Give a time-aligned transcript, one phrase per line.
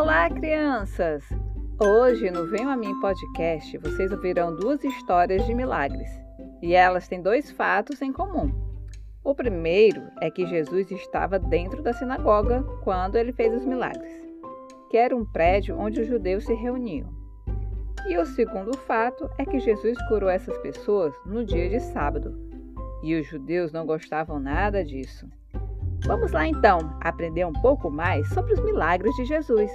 [0.00, 1.24] Olá, crianças!
[1.76, 6.08] Hoje no Venho a Mim podcast vocês ouvirão duas histórias de milagres
[6.62, 8.48] e elas têm dois fatos em comum.
[9.24, 14.12] O primeiro é que Jesus estava dentro da sinagoga quando ele fez os milagres,
[14.88, 17.12] que era um prédio onde os judeus se reuniam.
[18.06, 22.38] E o segundo fato é que Jesus curou essas pessoas no dia de sábado
[23.02, 25.28] e os judeus não gostavam nada disso.
[26.06, 29.70] Vamos lá então aprender um pouco mais sobre os milagres de Jesus.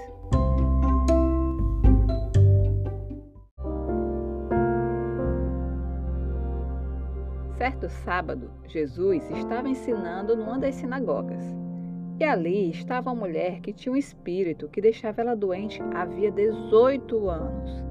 [7.57, 11.43] Certo sábado, Jesus estava ensinando numa das sinagogas.
[12.19, 17.29] E ali estava uma mulher que tinha um espírito que deixava ela doente havia 18
[17.29, 17.83] anos.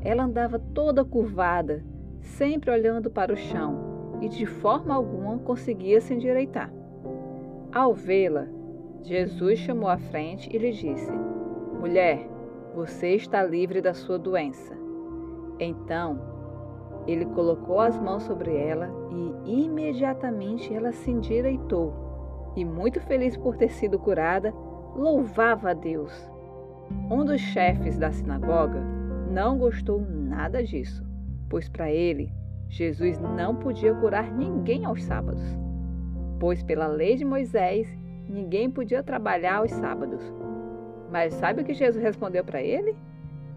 [0.00, 1.84] Ela andava toda curvada,
[2.20, 6.77] sempre olhando para o chão, e de forma alguma conseguia se endireitar.
[7.70, 8.46] Ao vê-la,
[9.02, 11.12] Jesus chamou à frente e lhe disse:
[11.78, 12.26] Mulher,
[12.74, 14.74] você está livre da sua doença.
[15.60, 16.18] Então,
[17.06, 18.88] ele colocou as mãos sobre ela
[19.44, 21.92] e imediatamente ela se endireitou.
[22.56, 24.50] E, muito feliz por ter sido curada,
[24.96, 26.12] louvava a Deus.
[27.10, 28.80] Um dos chefes da sinagoga
[29.30, 31.04] não gostou nada disso,
[31.50, 32.32] pois para ele,
[32.66, 35.67] Jesus não podia curar ninguém aos sábados
[36.38, 37.88] pois pela lei de Moisés
[38.28, 40.22] ninguém podia trabalhar aos sábados.
[41.10, 42.94] Mas sabe o que Jesus respondeu para ele?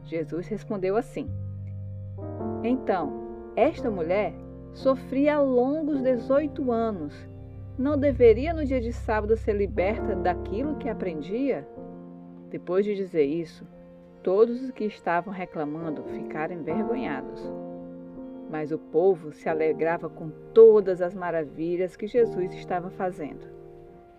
[0.05, 1.29] Jesus respondeu assim:
[2.63, 4.33] Então, esta mulher
[4.73, 7.27] sofria longos 18 anos.
[7.77, 11.67] Não deveria no dia de sábado ser liberta daquilo que aprendia?
[12.49, 13.65] Depois de dizer isso,
[14.21, 17.41] todos os que estavam reclamando ficaram envergonhados.
[18.51, 23.47] Mas o povo se alegrava com todas as maravilhas que Jesus estava fazendo.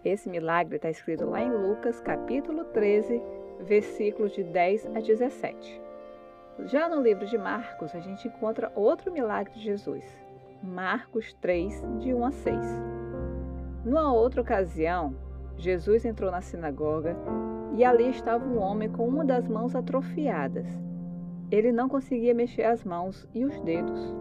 [0.03, 3.23] Esse milagre está escrito lá em Lucas, capítulo 13,
[3.61, 5.81] versículos de 10 a 17.
[6.65, 10.05] Já no livro de Marcos, a gente encontra outro milagre de Jesus.
[10.63, 12.57] Marcos 3, de 1 a 6.
[13.85, 15.15] Numa outra ocasião,
[15.59, 17.17] Jesus entrou na sinagoga
[17.77, 20.67] e ali estava um homem com uma das mãos atrofiadas.
[21.53, 24.17] Ele não conseguia mexer as mãos e os dedos.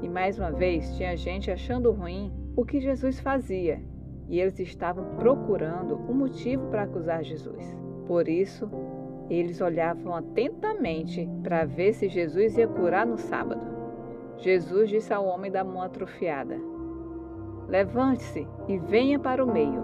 [0.00, 3.82] E mais uma vez tinha gente achando ruim o que Jesus fazia,
[4.28, 7.76] e eles estavam procurando um motivo para acusar Jesus.
[8.06, 8.70] Por isso,
[9.28, 13.66] eles olhavam atentamente para ver se Jesus ia curar no sábado.
[14.36, 16.56] Jesus disse ao homem da mão atrofiada:
[17.66, 19.82] Levante-se e venha para o meio.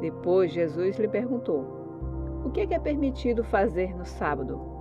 [0.00, 1.64] Depois Jesus lhe perguntou:
[2.44, 4.77] O que é permitido fazer no sábado?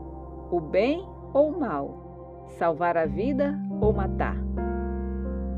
[0.50, 2.48] O bem ou o mal?
[2.58, 4.38] Salvar a vida ou matar.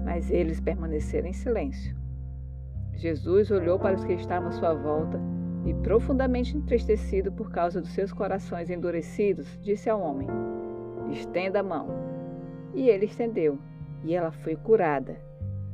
[0.04, 1.96] Mas eles permaneceram em silêncio.
[2.96, 5.20] Jesus olhou para os que estavam à sua volta
[5.64, 10.28] e, profundamente entristecido por causa dos seus corações endurecidos, disse ao homem:
[11.12, 11.88] Estenda a mão.
[12.74, 13.60] E ele estendeu,
[14.04, 15.18] e ela foi curada.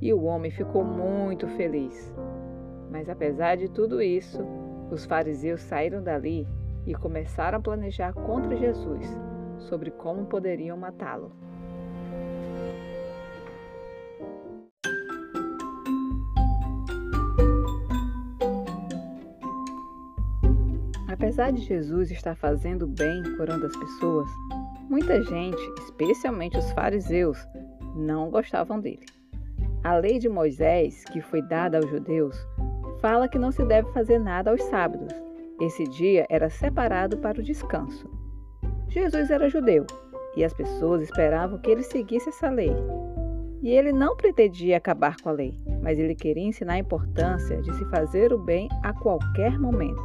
[0.02, 2.14] E o homem ficou muito feliz.
[2.92, 4.46] Mas apesar de tudo isso,
[4.92, 6.46] os fariseus saíram dali
[6.85, 9.06] e começaram a planejar contra Jesus
[9.57, 11.31] sobre como poderiam matá-lo.
[21.07, 24.29] Apesar de Jesus estar fazendo bem, curando as pessoas,
[24.90, 27.38] muita gente, especialmente os fariseus,
[27.96, 29.06] não gostavam dele.
[29.84, 32.38] A lei de Moisés, que foi dada aos judeus,
[33.00, 35.25] fala que não se deve fazer nada aos sábados.
[35.59, 38.09] Esse dia era separado para o descanso.
[38.89, 39.85] Jesus era judeu
[40.35, 42.75] e as pessoas esperavam que ele seguisse essa lei.
[43.61, 47.73] E ele não pretendia acabar com a lei, mas ele queria ensinar a importância de
[47.73, 50.03] se fazer o bem a qualquer momento.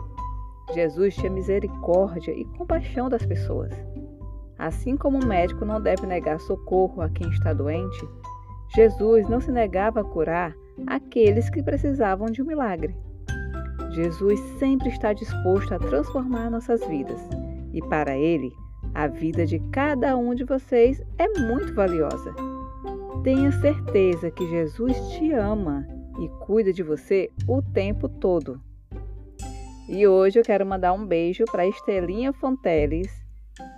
[0.72, 3.72] Jesus tinha misericórdia e compaixão das pessoas.
[4.56, 8.08] Assim como o médico não deve negar socorro a quem está doente,
[8.74, 10.54] Jesus não se negava a curar
[10.86, 12.94] aqueles que precisavam de um milagre.
[13.90, 17.20] Jesus sempre está disposto a transformar nossas vidas
[17.72, 18.52] e, para Ele,
[18.94, 22.34] a vida de cada um de vocês é muito valiosa.
[23.22, 25.86] Tenha certeza que Jesus te ama
[26.20, 28.60] e cuida de você o tempo todo.
[29.88, 33.10] E hoje eu quero mandar um beijo para Estelinha Fonteles,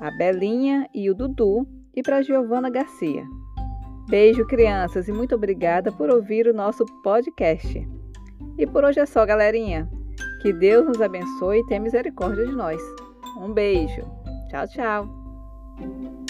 [0.01, 3.25] a Belinha e o Dudu e para Giovana Garcia.
[4.09, 7.89] Beijo, crianças, e muito obrigada por ouvir o nosso podcast.
[8.59, 9.89] E por hoje é só, galerinha.
[10.43, 12.83] Que Deus nos abençoe e tenha misericórdia de nós.
[13.39, 14.03] Um beijo.
[14.51, 16.22] Tchau, tchau.